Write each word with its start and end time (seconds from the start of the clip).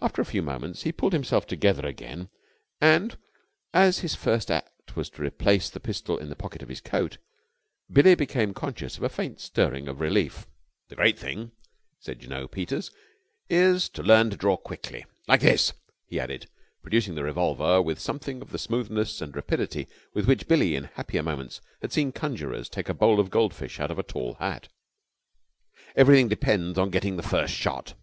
After 0.00 0.22
a 0.22 0.24
few 0.24 0.40
moments, 0.40 0.82
he 0.84 0.92
pulled 0.92 1.12
himself 1.12 1.48
together 1.48 1.84
again, 1.84 2.28
and, 2.80 3.18
as 3.74 3.98
his 3.98 4.14
first 4.14 4.52
act 4.52 4.94
was 4.94 5.10
to 5.10 5.22
replace 5.22 5.68
the 5.68 5.80
pistol 5.80 6.16
in 6.16 6.28
the 6.28 6.36
pocket 6.36 6.62
of 6.62 6.68
his 6.68 6.80
coat, 6.80 7.18
Billie 7.92 8.14
became 8.14 8.54
conscious 8.54 8.96
of 8.98 9.02
a 9.02 9.08
faint 9.08 9.40
stirring 9.40 9.88
of 9.88 9.98
relief. 9.98 10.46
"The 10.90 10.94
great 10.94 11.18
thing," 11.18 11.50
said 11.98 12.20
Jno. 12.20 12.48
Peters, 12.48 12.92
"is 13.50 13.88
to 13.88 14.02
learn 14.04 14.30
to 14.30 14.36
draw 14.36 14.56
quickly. 14.56 15.06
Like 15.26 15.40
this!" 15.40 15.72
he 16.06 16.20
added, 16.20 16.48
producing 16.80 17.16
the 17.16 17.24
revolver 17.24 17.82
with 17.82 17.98
something 17.98 18.42
of 18.42 18.50
the 18.52 18.58
smoothness 18.60 19.20
and 19.20 19.34
rapidity 19.34 19.88
with 20.14 20.26
which 20.28 20.46
Billie, 20.46 20.76
in 20.76 20.84
happier 20.84 21.24
moments, 21.24 21.60
had 21.80 21.92
seen 21.92 22.12
conjurers 22.12 22.68
take 22.68 22.88
a 22.88 22.94
bowl 22.94 23.18
of 23.18 23.28
gold 23.28 23.54
fish 23.56 23.80
out 23.80 23.90
of 23.90 23.98
a 23.98 24.04
tall 24.04 24.34
hat. 24.34 24.68
"Everything 25.96 26.28
depends 26.28 26.78
on 26.78 26.90
getting 26.92 27.16
the 27.16 27.24
first 27.24 27.52
shot! 27.52 27.94